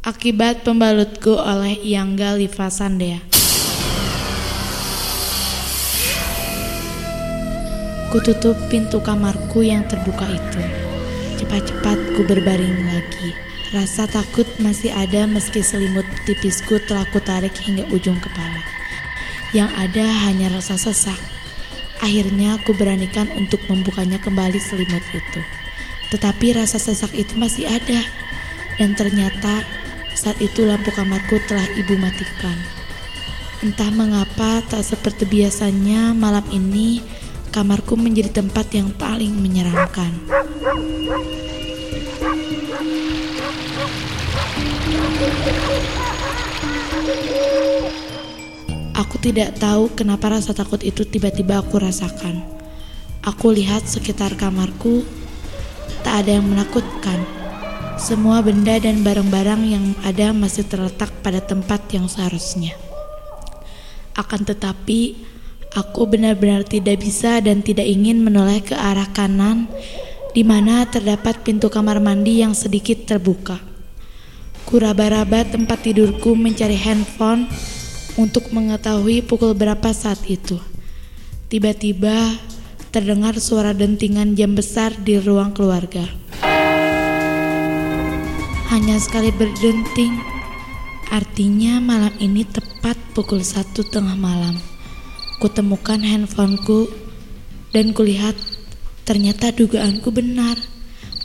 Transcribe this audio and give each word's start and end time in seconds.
Akibat 0.00 0.64
pembalutku 0.64 1.36
oleh 1.36 1.76
Yangga 1.84 2.32
Liva 2.32 2.72
Sandea. 2.72 3.20
Kututup 8.08 8.56
pintu 8.72 9.04
kamarku 9.04 9.60
yang 9.60 9.84
terbuka 9.92 10.24
itu. 10.24 10.62
Cepat-cepat 11.36 12.16
ku 12.16 12.24
berbaring 12.24 12.80
lagi. 12.88 13.36
Rasa 13.76 14.08
takut 14.08 14.48
masih 14.56 14.88
ada 14.88 15.28
meski 15.28 15.60
selimut 15.60 16.08
tipisku 16.24 16.80
telah 16.88 17.04
kutarik 17.12 17.52
hingga 17.60 17.84
ujung 17.92 18.16
kepala. 18.24 18.64
Yang 19.52 19.68
ada 19.76 20.06
hanya 20.24 20.48
rasa 20.48 20.80
sesak. 20.80 21.20
Akhirnya 22.00 22.56
aku 22.56 22.72
beranikan 22.72 23.28
untuk 23.36 23.60
membukanya 23.68 24.16
kembali 24.16 24.64
selimut 24.64 25.04
itu. 25.12 25.44
Tetapi 26.08 26.56
rasa 26.56 26.80
sesak 26.80 27.12
itu 27.12 27.36
masih 27.36 27.68
ada. 27.68 28.00
Dan 28.80 28.96
ternyata 28.96 29.79
saat 30.14 30.38
itu 30.42 30.66
lampu 30.66 30.90
kamarku 30.92 31.38
telah 31.46 31.66
ibu 31.78 31.94
matikan. 31.98 32.56
Entah 33.60 33.92
mengapa 33.92 34.64
tak 34.64 34.80
seperti 34.80 35.28
biasanya 35.28 36.16
malam 36.16 36.44
ini 36.48 37.04
kamarku 37.52 37.98
menjadi 37.98 38.40
tempat 38.40 38.72
yang 38.72 38.88
paling 38.94 39.36
menyeramkan. 39.36 40.16
Aku 48.96 49.16
tidak 49.20 49.58
tahu 49.58 49.92
kenapa 49.92 50.32
rasa 50.38 50.56
takut 50.56 50.80
itu 50.80 51.04
tiba-tiba 51.04 51.60
aku 51.60 51.82
rasakan. 51.82 52.40
Aku 53.20 53.52
lihat 53.52 53.84
sekitar 53.84 54.32
kamarku, 54.40 55.04
tak 56.00 56.24
ada 56.24 56.40
yang 56.40 56.48
menakutkan. 56.48 57.39
Semua 58.00 58.40
benda 58.40 58.80
dan 58.80 59.04
barang-barang 59.04 59.62
yang 59.68 59.92
ada 60.00 60.32
masih 60.32 60.64
terletak 60.64 61.12
pada 61.20 61.36
tempat 61.44 61.84
yang 61.92 62.08
seharusnya. 62.08 62.72
Akan 64.16 64.40
tetapi, 64.40 65.20
aku 65.76 66.08
benar-benar 66.08 66.64
tidak 66.64 67.04
bisa 67.04 67.44
dan 67.44 67.60
tidak 67.60 67.84
ingin 67.84 68.24
menoleh 68.24 68.64
ke 68.64 68.72
arah 68.72 69.04
kanan, 69.12 69.68
di 70.32 70.40
mana 70.40 70.88
terdapat 70.88 71.44
pintu 71.44 71.68
kamar 71.68 72.00
mandi 72.00 72.40
yang 72.40 72.56
sedikit 72.56 73.04
terbuka. 73.04 73.60
Kuraba-raba 74.64 75.44
tempat 75.44 75.84
tidurku 75.84 76.32
mencari 76.32 76.80
handphone 76.80 77.52
untuk 78.16 78.48
mengetahui 78.48 79.28
pukul 79.28 79.52
berapa 79.52 79.92
saat 79.92 80.24
itu. 80.24 80.56
Tiba-tiba 81.52 82.32
terdengar 82.88 83.36
suara 83.36 83.76
dentingan 83.76 84.40
jam 84.40 84.56
besar 84.56 84.96
di 84.96 85.20
ruang 85.20 85.52
keluarga. 85.52 86.29
Hanya 88.70 89.02
sekali 89.02 89.34
berdenting, 89.34 90.14
artinya 91.10 91.82
malam 91.82 92.14
ini 92.22 92.46
tepat 92.46 92.94
pukul 93.18 93.42
satu 93.42 93.82
tengah 93.82 94.14
malam. 94.14 94.54
Kutemukan 95.42 95.98
handphoneku 95.98 96.86
dan 97.74 97.90
kulihat 97.90 98.38
ternyata 99.02 99.50
dugaanku 99.50 100.14
benar. 100.14 100.54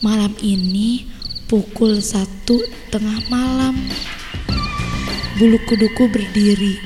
Malam 0.02 0.34
ini 0.42 1.06
pukul 1.46 2.02
satu 2.02 2.66
tengah 2.90 3.22
malam. 3.30 3.78
Bulu 5.38 5.62
kuduku 5.70 6.09
berdiri, 6.09 6.82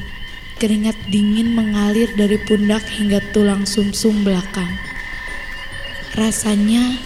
keringat 0.59 0.99
dingin 1.07 1.55
mengalir 1.55 2.11
dari 2.19 2.35
pundak 2.35 2.83
hingga 2.99 3.23
tulang 3.31 3.63
sumsum 3.63 4.27
belakang. 4.27 4.75
Rasanya 6.19 6.99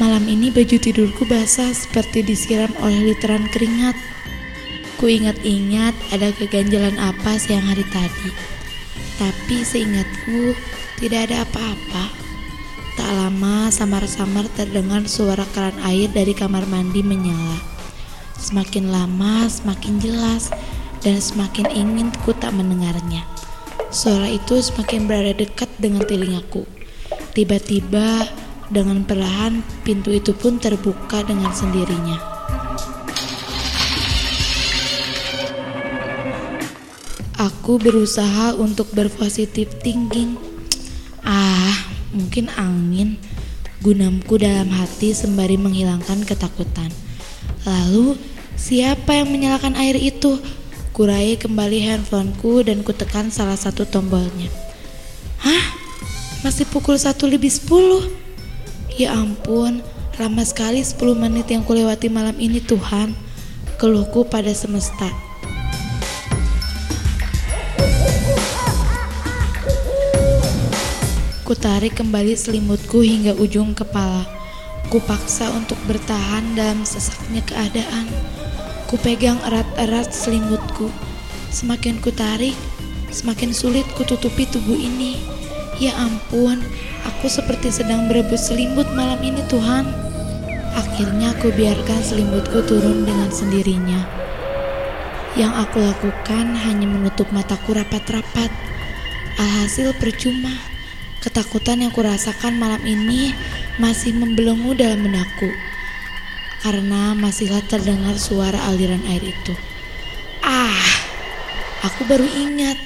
malam 0.00 0.24
ini 0.24 0.48
baju 0.48 0.80
tidurku 0.80 1.28
basah 1.28 1.76
seperti 1.76 2.24
disiram 2.24 2.72
oleh 2.80 3.12
literan 3.12 3.44
keringat. 3.52 3.92
Ku 4.96 5.12
ingat-ingat 5.12 5.92
ada 6.08 6.32
keganjalan 6.32 6.96
apa 6.96 7.36
siang 7.36 7.60
hari 7.68 7.84
tadi. 7.92 8.32
Tapi 9.20 9.60
seingatku 9.60 10.56
tidak 11.04 11.28
ada 11.28 11.44
apa-apa. 11.44 12.08
Tak 12.96 13.12
lama 13.12 13.68
samar-samar 13.68 14.48
terdengar 14.56 15.04
suara 15.04 15.44
keran 15.52 15.76
air 15.84 16.08
dari 16.08 16.32
kamar 16.32 16.64
mandi 16.64 17.04
menyala. 17.04 17.60
Semakin 18.40 18.88
lama 18.88 19.52
semakin 19.52 20.00
jelas 20.00 20.48
dan 21.04 21.20
semakin 21.20 21.68
ingin 21.76 22.08
ku 22.24 22.32
tak 22.32 22.56
mendengarnya. 22.56 23.28
Suara 23.92 24.32
itu 24.32 24.64
semakin 24.64 25.04
berada 25.04 25.36
dekat 25.36 25.68
dengan 25.76 26.08
telingaku. 26.08 26.64
Tiba-tiba 27.36 28.39
dengan 28.70 29.02
perlahan 29.02 29.66
pintu 29.82 30.14
itu 30.14 30.30
pun 30.30 30.62
terbuka 30.62 31.26
dengan 31.26 31.50
sendirinya. 31.50 32.40
Aku 37.40 37.80
berusaha 37.82 38.54
untuk 38.54 38.92
berpositif 38.94 39.72
thinking. 39.82 40.38
Ah, 41.26 41.74
mungkin 42.14 42.52
angin. 42.54 43.18
Gunamku 43.80 44.36
dalam 44.36 44.68
hati 44.76 45.16
sembari 45.16 45.56
menghilangkan 45.56 46.28
ketakutan. 46.28 46.92
Lalu, 47.64 48.20
siapa 48.60 49.16
yang 49.16 49.32
menyalakan 49.32 49.72
air 49.80 49.96
itu? 49.96 50.36
Kurai 50.92 51.40
kembali 51.40 51.80
handphoneku 51.88 52.60
dan 52.60 52.84
kutekan 52.84 53.32
salah 53.32 53.56
satu 53.56 53.88
tombolnya. 53.88 54.52
Hah? 55.40 55.64
Masih 56.44 56.68
pukul 56.68 57.00
satu 57.00 57.24
lebih 57.24 57.48
sepuluh? 57.48 58.04
Ya 59.00 59.16
ampun, 59.16 59.80
lama 60.20 60.44
sekali 60.44 60.84
10 60.84 61.16
menit 61.16 61.48
yang 61.48 61.64
kulewati 61.64 62.12
malam 62.12 62.36
ini 62.36 62.60
Tuhan. 62.60 63.16
Keluhku 63.80 64.28
pada 64.28 64.52
semesta. 64.52 65.08
Kutarik 71.48 71.96
kembali 71.96 72.36
selimutku 72.36 73.00
hingga 73.00 73.32
ujung 73.40 73.72
kepala. 73.72 74.28
Kupaksa 74.92 75.48
untuk 75.56 75.80
bertahan 75.88 76.52
dalam 76.52 76.84
sesaknya 76.84 77.40
keadaan. 77.48 78.04
Kupegang 78.84 79.40
erat-erat 79.48 80.12
selimutku. 80.12 80.92
Semakin 81.48 82.04
kutarik, 82.04 82.52
semakin 83.08 83.56
sulit 83.56 83.88
kututupi 83.96 84.44
tubuh 84.44 84.76
ini. 84.76 85.39
Ya 85.80 85.96
ampun, 85.96 86.60
aku 87.08 87.32
seperti 87.32 87.72
sedang 87.72 88.04
berebut 88.04 88.36
selimut 88.36 88.84
malam 88.92 89.16
ini 89.24 89.40
Tuhan. 89.48 89.88
Akhirnya 90.76 91.32
aku 91.32 91.48
biarkan 91.56 92.04
selimutku 92.04 92.60
turun 92.68 93.08
dengan 93.08 93.32
sendirinya. 93.32 94.04
Yang 95.40 95.52
aku 95.56 95.80
lakukan 95.80 96.52
hanya 96.68 96.84
menutup 96.84 97.32
mataku 97.32 97.72
rapat-rapat. 97.72 98.52
Alhasil 99.40 99.96
percuma. 99.96 100.52
Ketakutan 101.24 101.80
yang 101.80 101.96
kurasakan 101.96 102.60
malam 102.60 102.84
ini 102.84 103.32
masih 103.80 104.12
membelenggu 104.12 104.76
dalam 104.76 105.00
benakku 105.00 105.48
karena 106.60 107.16
masihlah 107.16 107.64
terdengar 107.64 108.20
suara 108.20 108.60
aliran 108.68 109.00
air 109.08 109.32
itu. 109.32 109.56
Ah, 110.44 110.84
aku 111.88 112.04
baru 112.04 112.28
ingat 112.28 112.76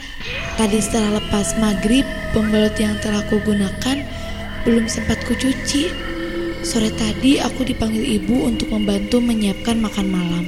tadi 0.54 0.78
setelah 0.78 1.18
lepas 1.18 1.58
maghrib 1.58 2.06
pembalut 2.30 2.74
yang 2.78 2.94
telah 3.02 3.22
kugunakan 3.26 4.06
belum 4.62 4.86
sempat 4.86 5.20
kucuci. 5.26 5.90
Sore 6.64 6.88
tadi 6.96 7.36
aku 7.42 7.68
dipanggil 7.68 8.22
ibu 8.22 8.48
untuk 8.48 8.72
membantu 8.72 9.20
menyiapkan 9.20 9.76
makan 9.76 10.06
malam. 10.08 10.44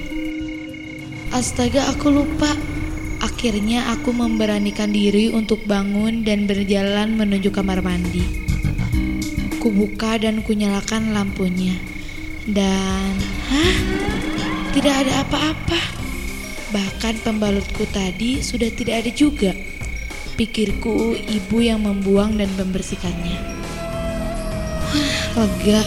Astaga, 1.35 1.93
aku 1.93 2.09
lupa. 2.09 2.49
Akhirnya 3.21 3.93
aku 3.93 4.17
memberanikan 4.17 4.89
diri 4.89 5.29
untuk 5.29 5.65
bangun 5.69 6.25
dan 6.25 6.49
berjalan 6.49 7.21
menuju 7.21 7.53
kamar 7.53 7.85
mandi. 7.85 8.25
Kubuka 9.61 10.17
dan 10.17 10.41
kunyalakan 10.41 11.13
lampunya. 11.13 11.77
Dan, 12.49 13.13
hah? 13.53 13.77
Tidak 14.73 14.95
ada 15.05 15.27
apa-apa. 15.27 15.81
Bahkan 16.73 17.21
pembalutku 17.21 17.85
tadi 17.93 18.41
sudah 18.41 18.73
tidak 18.73 19.05
ada 19.05 19.11
juga. 19.13 19.53
Pikirku 20.37 21.17
ibu 21.17 21.65
yang 21.65 21.81
membuang 21.89 22.37
dan 22.37 22.53
membersihkannya. 22.61 23.41
Lega. 25.33 25.81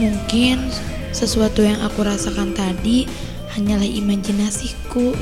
Mungkin 0.00 0.72
sesuatu 1.12 1.60
yang 1.60 1.76
aku 1.84 2.00
rasakan 2.00 2.56
tadi 2.56 3.04
hanyalah 3.52 3.84
imajinasiku. 3.84 5.12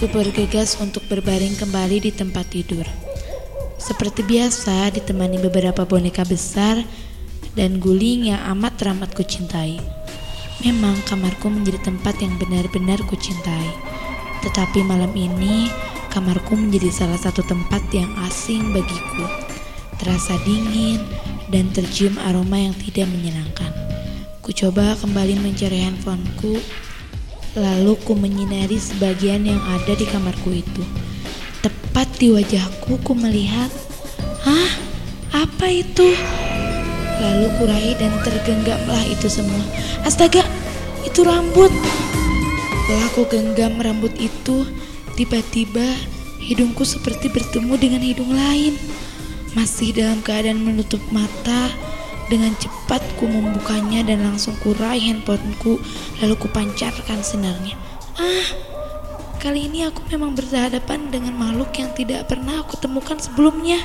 Ku 0.00 0.04
bergegas 0.08 0.80
untuk 0.80 1.04
berbaring 1.12 1.52
kembali 1.60 2.08
di 2.08 2.10
tempat 2.16 2.48
tidur. 2.48 2.88
Seperti 3.76 4.24
biasa, 4.24 4.88
ditemani 4.96 5.36
beberapa 5.36 5.84
boneka 5.84 6.24
besar 6.24 6.80
dan 7.52 7.76
guling 7.76 8.32
yang 8.32 8.40
amat 8.56 8.80
teramat 8.80 9.12
kucintai. 9.12 9.76
Memang 10.64 10.96
kamarku 11.04 11.52
menjadi 11.52 11.92
tempat 11.92 12.16
yang 12.24 12.32
benar-benar 12.40 13.04
kucintai. 13.04 13.68
Tetapi 14.40 14.80
malam 14.84 15.12
ini, 15.12 15.68
kamarku 16.10 16.58
menjadi 16.58 16.90
salah 16.90 17.16
satu 17.16 17.46
tempat 17.46 17.80
yang 17.94 18.10
asing 18.26 18.74
bagiku. 18.74 19.24
Terasa 19.96 20.36
dingin 20.44 21.00
dan 21.48 21.70
tercium 21.70 22.18
aroma 22.26 22.58
yang 22.58 22.76
tidak 22.76 23.06
menyenangkan. 23.08 23.70
Ku 24.42 24.50
coba 24.50 24.98
kembali 24.98 25.38
mencari 25.38 25.86
handphoneku 25.86 26.58
Lalu 27.58 27.98
ku 28.06 28.14
menyinari 28.14 28.78
sebagian 28.78 29.42
yang 29.42 29.58
ada 29.66 29.98
di 29.98 30.06
kamarku 30.06 30.54
itu. 30.54 30.86
Tepat 31.58 32.06
di 32.22 32.30
wajahku 32.30 33.02
ku 33.02 33.10
melihat, 33.18 33.66
Hah? 34.46 34.70
Apa 35.34 35.66
itu? 35.66 36.14
Lalu 37.18 37.46
kurai 37.58 37.90
dan 37.98 38.14
tergenggamlah 38.22 39.02
itu 39.10 39.26
semua. 39.26 39.66
Astaga, 40.06 40.46
itu 41.02 41.26
rambut. 41.26 41.74
Setelah 42.86 43.06
aku 43.10 43.22
genggam 43.26 43.74
rambut 43.82 44.14
itu, 44.14 44.62
tiba-tiba 45.14 45.84
hidungku 46.40 46.82
seperti 46.86 47.30
bertemu 47.30 47.74
dengan 47.78 48.02
hidung 48.02 48.32
lain. 48.32 48.74
Masih 49.54 49.90
dalam 49.90 50.22
keadaan 50.22 50.62
menutup 50.62 51.02
mata, 51.10 51.70
dengan 52.30 52.54
cepat 52.54 53.02
ku 53.18 53.26
membukanya 53.26 54.06
dan 54.06 54.22
langsung 54.22 54.54
kurai 54.62 55.02
handphoneku 55.02 55.82
lalu 56.22 56.34
ku 56.38 56.46
pancarkan 56.46 57.20
sinarnya. 57.26 57.74
Ah, 58.14 58.48
kali 59.42 59.66
ini 59.66 59.82
aku 59.90 60.06
memang 60.14 60.38
berhadapan 60.38 61.10
dengan 61.10 61.34
makhluk 61.34 61.74
yang 61.74 61.90
tidak 61.98 62.30
pernah 62.30 62.62
aku 62.62 62.78
temukan 62.78 63.18
sebelumnya. 63.18 63.82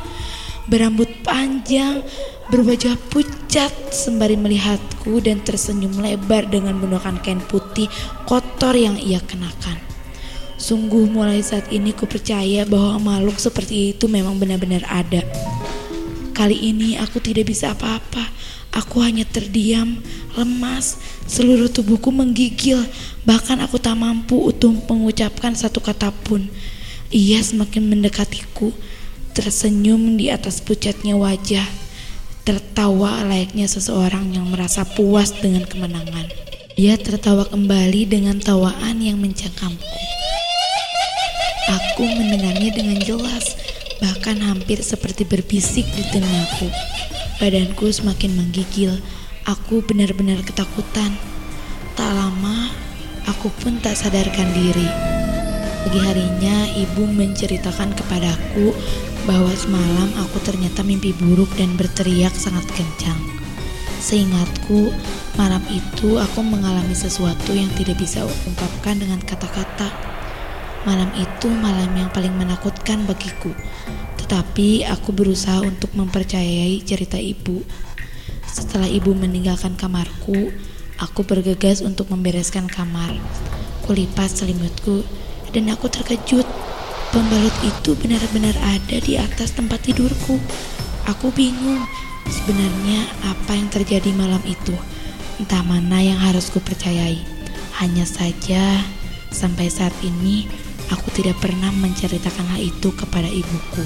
Berambut 0.70 1.10
panjang, 1.26 2.06
berwajah 2.50 2.98
pucat 3.10 3.74
sembari 3.94 4.38
melihatku 4.38 5.22
dan 5.22 5.42
tersenyum 5.42 6.02
lebar 6.02 6.46
dengan 6.50 6.78
menggunakan 6.78 7.22
kain 7.22 7.42
putih 7.42 7.90
kotor 8.30 8.74
yang 8.74 8.98
ia 8.98 9.22
kenakan. 9.22 9.95
Sungguh 10.66 11.06
mulai 11.06 11.46
saat 11.46 11.70
ini 11.70 11.94
ku 11.94 12.10
percaya 12.10 12.66
bahwa 12.66 12.98
makhluk 12.98 13.38
seperti 13.38 13.94
itu 13.94 14.10
memang 14.10 14.42
benar-benar 14.42 14.82
ada. 14.90 15.22
Kali 16.34 16.58
ini 16.58 16.98
aku 16.98 17.22
tidak 17.22 17.54
bisa 17.54 17.78
apa-apa. 17.78 18.34
Aku 18.74 18.98
hanya 19.06 19.30
terdiam, 19.30 20.02
lemas, 20.34 20.98
seluruh 21.30 21.70
tubuhku 21.70 22.10
menggigil. 22.10 22.82
Bahkan 23.30 23.62
aku 23.62 23.78
tak 23.78 23.94
mampu 23.94 24.42
untuk 24.42 24.74
mengucapkan 24.90 25.54
satu 25.54 25.86
kata 25.86 26.10
pun. 26.26 26.50
Ia 27.14 27.46
semakin 27.46 27.86
mendekatiku, 27.86 28.74
tersenyum 29.38 30.18
di 30.18 30.34
atas 30.34 30.66
pucatnya 30.66 31.14
wajah, 31.14 31.70
tertawa 32.42 33.22
layaknya 33.22 33.70
seseorang 33.70 34.34
yang 34.34 34.50
merasa 34.50 34.82
puas 34.82 35.30
dengan 35.30 35.70
kemenangan. 35.70 36.26
Ia 36.74 36.98
tertawa 36.98 37.46
kembali 37.46 38.10
dengan 38.10 38.42
tawaan 38.42 38.98
yang 39.06 39.22
mencengkamku. 39.22 40.25
Aku 41.66 42.06
mendengarnya 42.06 42.70
dengan 42.78 43.02
jelas, 43.02 43.58
bahkan 43.98 44.38
hampir 44.38 44.86
seperti 44.86 45.26
berbisik 45.26 45.90
di 45.98 46.06
telingaku. 46.14 46.70
Badanku 47.42 47.90
semakin 47.90 48.38
menggigil. 48.38 49.02
Aku 49.50 49.82
benar-benar 49.82 50.46
ketakutan. 50.46 51.18
Tak 51.98 52.12
lama, 52.14 52.70
aku 53.26 53.50
pun 53.50 53.82
tak 53.82 53.98
sadarkan 53.98 54.46
diri. 54.54 54.90
Pagi 55.86 56.00
harinya, 56.06 56.70
ibu 56.78 57.06
menceritakan 57.10 57.98
kepadaku 57.98 58.70
bahwa 59.26 59.50
semalam 59.58 60.10
aku 60.22 60.38
ternyata 60.46 60.86
mimpi 60.86 61.18
buruk 61.18 61.50
dan 61.58 61.74
berteriak 61.74 62.34
sangat 62.38 62.66
kencang. 62.78 63.18
Seingatku, 63.98 64.94
malam 65.34 65.66
itu 65.74 66.22
aku 66.22 66.46
mengalami 66.46 66.94
sesuatu 66.94 67.58
yang 67.58 67.74
tidak 67.74 67.98
bisa 67.98 68.22
ungkapkan 68.22 69.02
dengan 69.02 69.18
kata-kata. 69.26 70.15
Malam 70.86 71.10
itu 71.18 71.50
malam 71.50 71.90
yang 71.98 72.14
paling 72.14 72.32
menakutkan 72.38 73.10
bagiku. 73.10 73.50
Tetapi 74.22 74.86
aku 74.86 75.18
berusaha 75.18 75.66
untuk 75.66 75.90
mempercayai 75.98 76.78
cerita 76.86 77.18
ibu. 77.18 77.66
Setelah 78.46 78.86
ibu 78.86 79.18
meninggalkan 79.18 79.74
kamarku, 79.74 80.54
aku 81.02 81.22
bergegas 81.26 81.82
untuk 81.82 82.14
membereskan 82.14 82.70
kamar. 82.70 83.18
Kulipat 83.90 84.30
selimutku 84.30 85.02
dan 85.50 85.74
aku 85.74 85.90
terkejut. 85.90 86.46
Pembalut 87.10 87.54
itu 87.66 87.98
benar-benar 87.98 88.54
ada 88.62 88.98
di 89.02 89.18
atas 89.18 89.58
tempat 89.58 89.82
tidurku. 89.90 90.38
Aku 91.10 91.34
bingung 91.34 91.82
sebenarnya 92.30 93.10
apa 93.26 93.58
yang 93.58 93.74
terjadi 93.74 94.14
malam 94.14 94.42
itu. 94.46 94.74
Entah 95.42 95.66
mana 95.66 95.98
yang 95.98 96.22
harus 96.22 96.54
kupercayai. 96.54 97.18
Hanya 97.82 98.06
saja 98.06 98.86
sampai 99.34 99.68
saat 99.68 99.94
ini 100.00 100.48
Aku 100.94 101.10
tidak 101.16 101.42
pernah 101.42 101.74
menceritakan 101.74 102.46
hal 102.54 102.62
itu 102.62 102.94
kepada 102.94 103.26
ibuku. 103.32 103.86